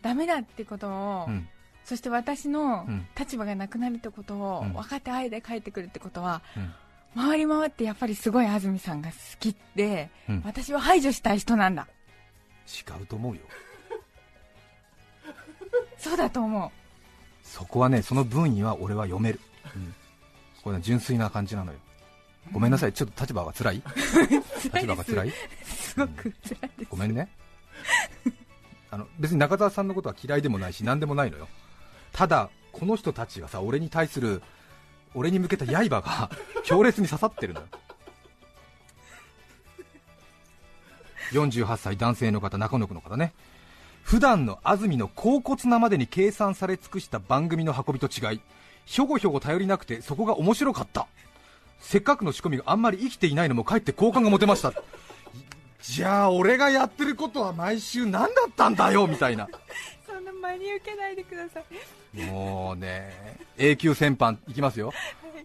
[0.02, 1.48] ダメだってことを、うん
[1.90, 3.04] そして私のうん。
[3.18, 4.74] 立場がなくなるってことをうん。
[4.74, 6.72] 分かってあえて書いてくるってことは、うん。
[7.20, 10.42] 回り回ってやっぱりすごい安住さんが好きで、うん。
[10.44, 11.88] 私は排除したい人なんだ。
[12.68, 13.40] 違うと思うよ。
[15.98, 16.70] そうだと思う。
[17.42, 19.40] そこはねその分野は俺は読める、
[20.62, 21.78] これね純粋な感じなのよ。
[22.52, 22.92] ごめんなさい。
[22.92, 23.82] ちょっと立場が辛い？
[24.62, 25.32] 立場が辛い？
[25.64, 26.88] すごく辛いです。
[26.88, 27.28] ごめんね。
[28.92, 31.48] あの別に中澤さんのことは嫌いでもないし何でもないのよ
[32.12, 34.42] ただこの人たちがさ俺に対する
[35.14, 36.30] 俺に向けた刃が
[36.64, 37.66] 強烈に刺さってるのよ。
[41.32, 43.32] 48歳男性の方中野区の方ね。
[44.02, 48.40] 普段の安住の甲骨なまでに計算され尽くした番組の運びと違い
[48.86, 51.06] ひょごひょご頼りなくてそこが面白かった。
[51.80, 54.72] せっかくの仕込みがあんまり生きていないのもかえって好感が持てました。
[55.82, 59.48] じゃあ俺がやってることは毎週何だったんだよみたいな。
[60.50, 62.22] 真に受けないでください。
[62.22, 64.92] もうね永久戦犯いきますよ。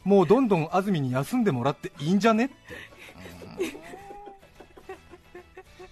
[0.04, 2.56] もうどんどん安住に休んでもらっていいんじゃねって、
[3.62, 3.72] うん。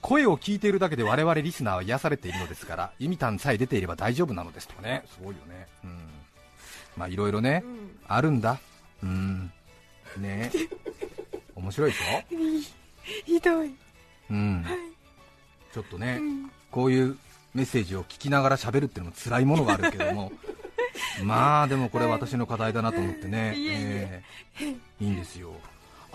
[0.01, 5.03] 声を聞いているだけで我々リスナーは癒されているのですからユミタンさえ出ていれば大丈夫なのですとかね。
[5.07, 5.67] すごいよね。
[5.83, 5.97] うん。
[6.97, 7.63] まあいろいろね、
[8.07, 8.59] あるんだ。
[9.01, 9.51] うん。
[10.17, 10.51] ね。
[11.55, 12.05] 面白いでしょ？
[13.25, 13.73] ひどい。
[14.29, 14.65] うん、
[15.73, 16.19] ちょっとね、
[16.71, 17.17] こういう
[17.53, 20.31] メッセージを聞きながら喋るっていうのも辛いものがあるけども、
[21.23, 24.23] まあでもこれ私の課題だなと思ってね、いえいえ。
[24.61, 24.75] ええ。
[25.03, 25.51] いいんですよ。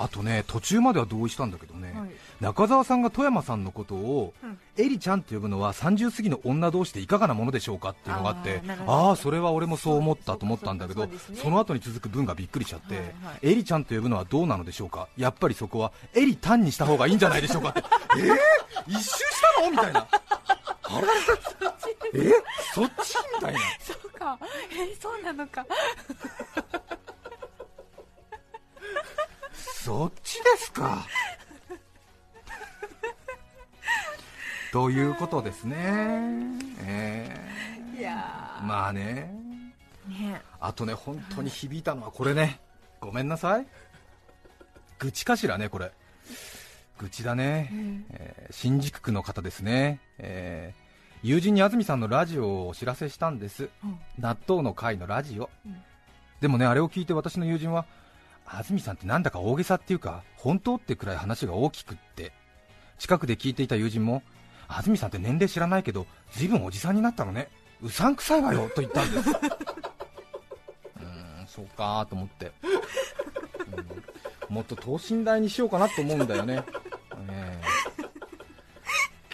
[0.00, 2.10] あとね途中までは同意したんだけどね、はい。
[2.40, 4.56] 中澤さんが富山さんのことを、うん。
[4.76, 13.48] エリちゃんと呼ぶのは30過ぎの女同士でいかがなものでしょうかっていうのがあってああそれは俺もそう思ったと思ったんだけどそうですねその後に続く文がびっくりしちゃって、はいはい。
[13.50, 15.08] エリちゃんと呼ぶのはどうなのでしょうか？
[15.16, 17.82] やっぱりそこはエリタンにした方がいいんじゃないでしょうかって。
[18.18, 18.36] えー、
[18.86, 19.70] 一周したの？
[19.72, 20.06] みたいな
[20.90, 21.06] あれ
[22.14, 22.32] え？
[22.74, 23.60] そっちみたいな。
[23.80, 24.38] そうか。
[24.70, 25.66] えそうなのか。
[29.52, 31.06] そっちですか。
[34.72, 35.76] ということですね。
[36.82, 37.36] え
[37.96, 38.64] いやー。
[38.64, 39.30] まあね。
[40.08, 40.42] ーね。
[40.60, 42.60] あとね本当に響いたのはこれね。
[43.00, 43.66] ごめんなさい。
[44.98, 45.92] 愚痴かしらねこれ
[46.98, 47.70] 愚痴だね、
[48.10, 50.88] えー新宿区の方ですね、えー
[51.22, 53.98] 友人に安住さんのラジオをお知らせしたんです、うん。
[54.20, 55.76] 納豆の会のラジオ、うん。
[56.40, 57.86] でもねあれを聞いて私の友人は
[58.46, 62.32] 安住さんってなんだか大げさっていうか本当ってくらい話が大きくって。
[62.98, 64.22] 近くで聞いていた友人も
[64.66, 67.48] 安住さんって年齢知らないけど随分おじさんになったのね。
[67.82, 69.30] うさんくさいわよと言ったんです。
[69.30, 72.52] うーんそうかと思って、
[74.48, 74.54] うん。
[74.54, 76.87] もっと等身大にしようかなと思うんだよね、ええ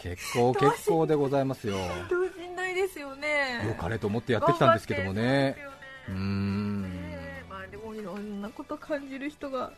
[0.04, 1.78] 結構結構でございますよ。
[2.10, 5.56] 等身大ですよねよかれと思ってやってきたんですけどもね
[6.08, 9.72] うーんねまあでもいろんなこと感じる人が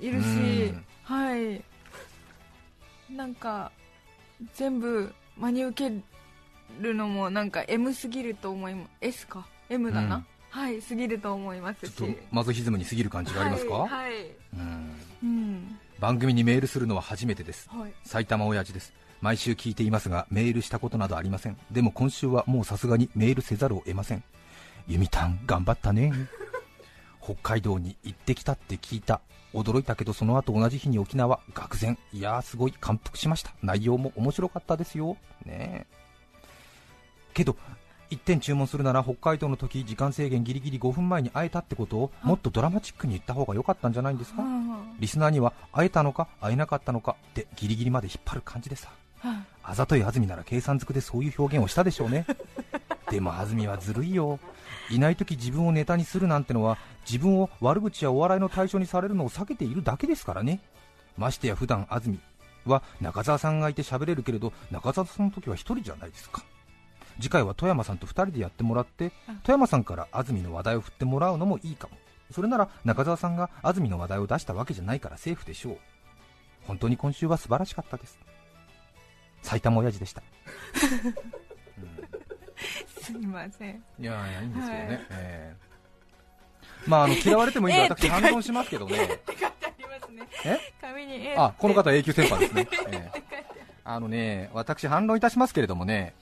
[0.00, 1.62] いるしはい
[3.12, 3.70] なんか
[4.54, 6.02] 全部真に受け
[6.80, 14.12] るのもなんか M すぎると思います S か M だな、うんはいすぎると思いますしちょっとマゾヒズムに過ぎる感じがありますか、はい、はい
[14.54, 14.90] うん
[15.24, 18.92] うん番組にメールするのは初めてですはい埼玉親父です
[19.24, 21.56] 毎週聞いていますがメールしたことなどありません。
[21.70, 24.22] でも今週はもうさすがにメールせざるを得ません。
[24.86, 26.12] ユミタン頑張ったね。
[27.24, 29.22] 北海道に行ってきたって聞いた。
[29.54, 31.96] 驚いたけどその後同じ日に沖縄愕然。
[32.12, 33.54] いやーすごい感服しました。
[33.62, 35.16] 内容も面白かったですよ。
[35.46, 35.86] ね。
[35.86, 35.86] え
[37.32, 37.56] けど
[38.10, 44.42] 1点注文するなら北海道の時時間制限ギリギリ5分前に会えたってことをもっとドラマチックに言った方が良かったんじゃないんですか？
[45.00, 48.88] リスナーには会えたのか会えなかったのかってギリギリまで引っ張る感じでさ。
[48.88, 49.03] はい
[49.62, 52.26] あざとい安住なら計算づくでそういう表現をしたでしょうね。
[53.10, 54.38] でも安住はずるいよ。
[54.90, 60.60] いない時自分をネタにするなんてのは自分を悪口やお笑いの対象にされるのを避けているだけですからね。
[61.16, 62.20] ましてや普段安住
[62.66, 66.42] は中澤さんがいて喋れるけれど中澤さんの時は一人じゃないですか。
[67.20, 69.12] 次回は富山さんと2人でやってもらって
[69.44, 71.96] 富山さんから安住の話題を振ってもらうのもいいかも。
[72.30, 75.78] それなら中澤さんが安住の話題を出したわけじゃないからセーフでしょう。
[76.66, 78.18] 本当に今週は素晴らしかったです。
[79.44, 80.22] 埼玉親父でした、
[83.00, 83.82] すみません。
[84.00, 84.98] いやいやいいんですけどね、はい。
[85.10, 85.56] ええ
[86.86, 89.04] まああの嫌われてもいいんでええ私反論しますけどね。
[89.04, 90.28] って書いてありますね。
[90.44, 90.58] え？
[90.80, 93.44] 紙に A あこの方永久戦犯ですね、ええ書いて
[93.84, 96.14] あのね私反論いたしますけれどもね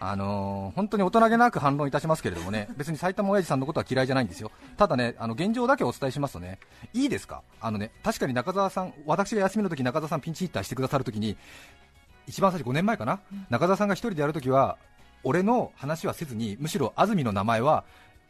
[0.00, 4.50] あのー本当に大人げなく反論いたしますけれどもね別に埼玉親父さんのことは嫌いじゃないんですよ。
[4.78, 6.58] ただねあの現状だけお伝えしますとね
[6.94, 7.42] いいですか？
[7.60, 11.36] あのね確かに中澤さん私が休みの時中澤さんピンチヒッターしてくださる時に
[12.26, 14.78] 一番最初5年前かな、中澤さんが一人でやるときは
[15.22, 17.84] 俺の話はせずにむしろ安住の名前は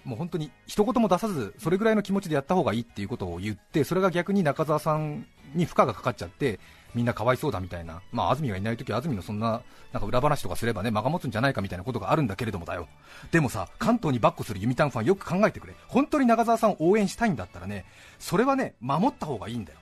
[0.04, 6.60] もう本当に一言も出さず、それぐらいの気持ちでやった方がいいっていうことを言って、それが逆に中澤さんに負荷がかかっちゃって、
[6.94, 12.86] みんなかわいそうだみたいな、まあ安住がいないとき、安住のそんななんか裏話とかすればね間が持つんじゃないかみたいなことがあるんだけれどもだよ、
[13.32, 17.86] でもさ、関東にバックするユミタンファン、よく考えてくれ、本当に中澤さんを応援したいんだったらね、
[18.18, 19.78] それはね守った方がいいんだよ。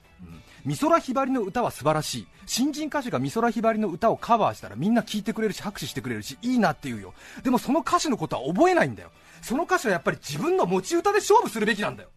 [0.65, 2.27] 美空ひばりの歌は素晴らしい。
[2.45, 7.13] 新人歌手が美空ひばりの歌をカバーしたらみんな聴いてくれるし拍手してくれるしいいなって言うよ。
[7.43, 9.11] でもその歌手のことは覚えないんだよ。
[9.41, 12.09] その歌手はやっぱり自分の持ち歌で勝負するべきなんだよ。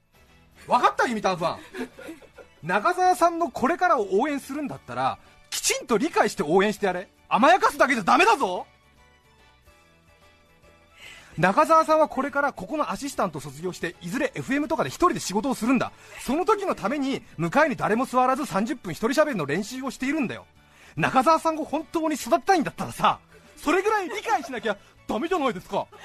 [0.66, 1.58] 分かったユミタンファン
[2.62, 5.18] 中澤さんのこれからを応援するんだったら
[5.50, 7.08] きちんと理解して応援してやれ。
[7.28, 8.66] 甘やかすだけじゃダメだぞ。
[11.38, 15.92] 中澤さんはこれからここのアシスタント卒業していずれ FM とかで1人で仕事をするんだ。
[16.20, 20.46] その時のために向かいに誰も座らず30分1人喋りの練習をしているんだよ。
[20.96, 23.18] 中澤さんが本当に育てたいんだったらさ
[23.56, 25.86] それぐらい理解しなきゃダメじゃないですか。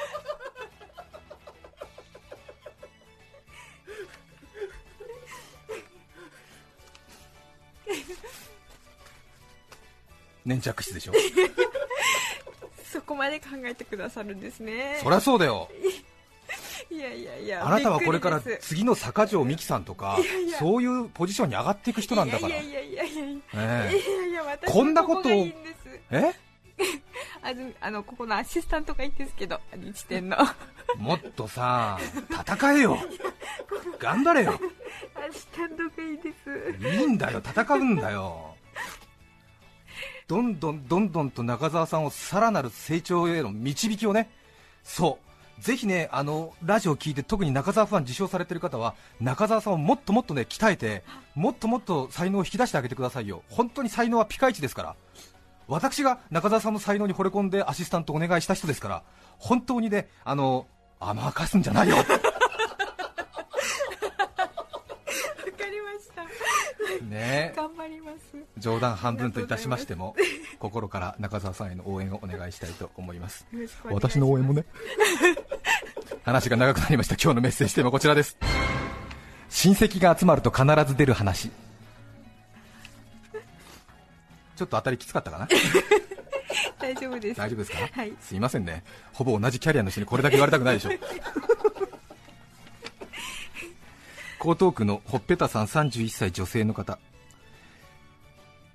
[10.44, 11.13] 粘着質でしょ
[12.91, 14.99] そこまで考えてくださるんですね。
[15.01, 15.69] そりゃそうだよ。
[16.91, 20.17] いやいやいやあなたはこれから次の坂上美紀さんとか
[20.60, 22.56] そういうポジションに上がっていく人なんだから。
[22.56, 23.41] いやいやいやいやいや。
[23.54, 23.91] え。
[23.95, 25.32] いやいや私こんなことを
[26.12, 26.34] え？
[27.43, 30.38] あのあのここのアシスタントがいいんですけど日天の。
[30.97, 31.97] もっとさ
[32.30, 32.97] 戦えよ。
[33.99, 34.60] 頑張れよ。
[35.15, 36.97] アシスタントがいいです。
[36.99, 38.56] いいんだよ戦うんだよ
[40.32, 44.30] どんどんどんどんと中澤さんをさらなる成長への導きをね。
[44.82, 45.20] そ
[45.60, 45.62] う。
[45.62, 51.04] ぜひねあのラジオを聞いて特に中澤ファン受賞されている方は中澤さんをもっともっとね鍛えて
[51.36, 53.44] もっともっと才能を引き出してあげてくださいよ。
[53.50, 54.96] 本当に才能はピカイチですから。
[55.67, 59.04] 私が中澤さんの才能に惚れ込んでアシスタントお願いした人ですから
[59.38, 60.65] 本当にねあの
[61.02, 61.98] 甘かすんじゃないよ。
[67.02, 67.54] ね。
[67.56, 68.38] 頑張ります。
[68.58, 70.16] 冗談半分といたしましても
[70.60, 73.46] 心から中澤さんへの応援をお願いしたいと思います。
[73.86, 74.66] 私の応援もね。
[76.24, 77.16] 話が長くなりました。
[77.16, 78.38] 今日のメッセージテーマこちらです。
[79.50, 81.50] 親戚が集まると必ず出る話。
[84.56, 85.48] ちょっと当たりきつかったかな？
[86.80, 87.38] 大丈夫です。
[87.38, 88.84] 大丈夫ですか、はい、すいませんね。
[89.14, 90.90] ほぼ同じキャリアの人にこれだけ言われたくないでしょ
[94.43, 96.97] 江東区のほっぺたさん31歳女性の方。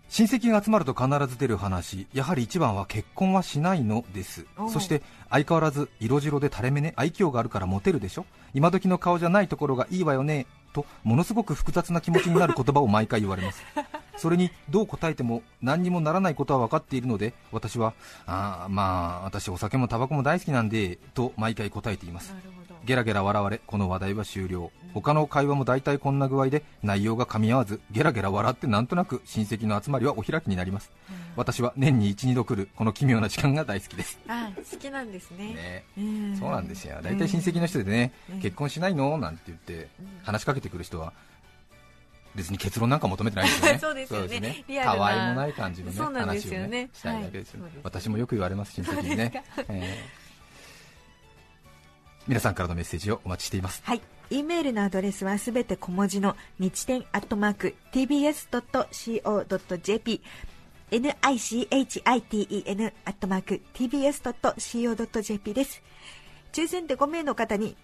[0.09, 4.47] 親戚が集まると必ず出る話やはり一番は結婚はしないのです。
[4.73, 8.27] そして相変わらず色白で垂れ目ね愛嬌があるからモテるでしょ？
[8.55, 13.63] 今時の顔じゃないところがいいわよねとものすごく複雑な気持ちになる言葉を毎回言われます。
[14.17, 17.93] それにどう答えても何にもならないことは分かっているので私は
[18.27, 22.33] あまあ私お酒もタバコも大好きなんでと毎回答えています
[22.87, 24.71] ゲラゲラ笑われこの話題は終了。
[24.95, 34.21] 他の会話も大体こんな具合で内容が噛み合わずゲラゲラ笑ってなんとなく親戚の集まりはお開きになります、うん、私は年に12度来るこの奇妙な時間が大好きです。
[34.29, 35.85] あ好きなんですね。
[35.97, 36.37] ね。
[36.39, 37.01] そうなんですよ。
[37.03, 39.19] 大体親戚の人でね、結婚しないの？
[39.19, 39.89] なんて言って
[40.23, 41.13] 話しかけてくる人は
[42.37, 43.79] 別に結論なんか求めてないですよね。
[43.83, 44.41] そうですよね。
[44.41, 44.65] ね。
[44.85, 49.45] たわいもない感じのね、話をね、したいだけですよ、ね、私もよく言われます、親戚にね。
[49.69, 50.26] えー
[52.27, 53.81] 皆さんからのメッセージをお待ちしています。
[53.85, 54.03] はい。
[54.31, 60.21] E メールのアドレスはすべて小文字の日天アットマーク tbs.co.jp
[60.91, 65.83] nichiten アットマーク tbs.co.jp です。
[66.53, 67.77] 抽選で5名の方に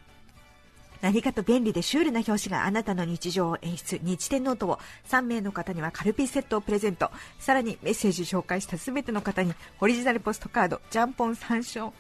[1.00, 7.10] 何かと便利でシュールな表紙があなたの日常を演出日天ノートを3名の方にはカルピスセットをプレゼント。
[7.38, 11.92] さらにメッセージ紹介したすべての方にオリジナルポストカードジャンポン参照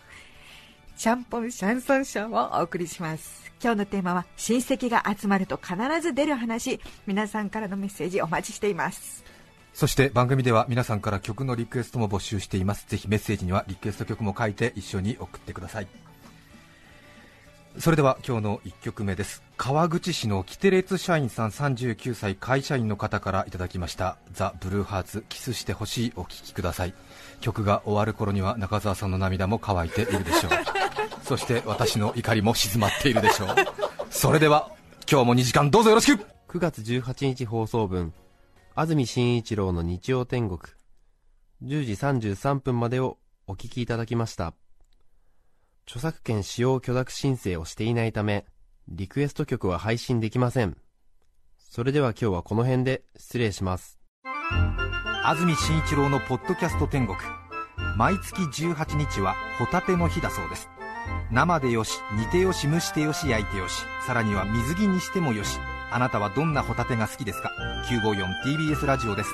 [1.02, 3.50] シャンポンシャンソンショーをお送りします。
[3.60, 6.78] 今日のテーマは親戚が集まると必ず出る話。
[7.08, 9.24] 皆さんからのメッセージお待ちしています。
[9.74, 12.86] そして番組では皆さんから曲のリクエストも募集しています。
[12.88, 15.88] ぜひメッセージにはリクエスト曲も書いて一緒に送ってください。
[17.80, 19.42] それでは今日の1曲目です。
[19.56, 24.18] 川口市のキテレツ社員さん39歳会社員の方からいただきました。
[24.30, 26.94] ザ・ブルーハーツキスしてほしいお聴きください。
[27.40, 30.81] 曲が終わる頃には中澤さんの涙も乾いているでしょう。
[31.32, 33.48] そして私の怒りも静まっているでしょう
[34.10, 34.70] それでは
[35.10, 38.12] 今日も2時間どうぞよろしく9月18日放送分
[38.74, 40.60] 安住紳一郎の日曜天国
[41.62, 41.92] 10時
[42.34, 43.16] 33分までを
[43.46, 44.52] お聞きいただきました
[45.86, 48.46] 著作権使用許諾申請をしていないため、
[48.88, 50.76] リクエスト曲は配信できません。
[51.58, 53.98] それでは今日はこの辺で失礼します。
[55.24, 57.18] 安住紳一郎のポッドキャスト天国。
[57.96, 60.68] 毎月18日はホタテの日だそうです。
[61.30, 63.84] 生でよし煮てよし蒸してよし焼いてよし。
[64.06, 65.58] さらには水着にしてもよし。
[65.90, 67.50] あなたはどんなホタテが好きですか
[67.88, 69.30] ？954TBS ラジオです。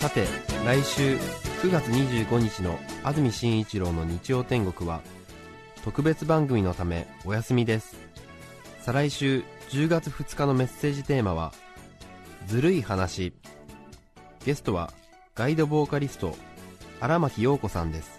[0.00, 0.26] さて
[0.64, 1.16] 来週
[1.62, 5.00] 9月25日の安住紳一郎の日曜天国は
[5.84, 7.96] 特別番組のためお休みです。
[8.80, 11.52] 再来週10月2日のメッセージテーマは
[12.46, 13.34] 「ずるい話」
[14.48, 14.90] ゲストは
[15.34, 16.34] ガイドボーカリスト
[17.00, 18.18] 荒牧陽子さんです。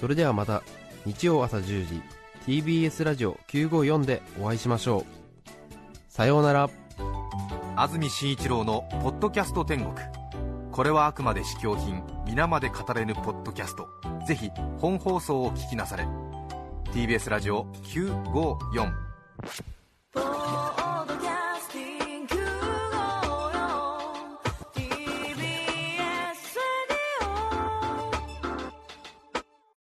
[0.00, 0.64] それではまた
[1.06, 2.02] 日曜朝10時
[2.48, 5.06] TBS ラジオ954でお会いしましょう。
[6.08, 6.68] さようなら。
[7.76, 9.94] 安住紳一郎の「ポッドキャスト天国」
[10.74, 13.86] これはあくまで試供品皆まで語れぬポッドキャスト。
[14.26, 16.08] ぜひ本放送を聞きなされ。
[16.92, 18.92] TBS ラジオ954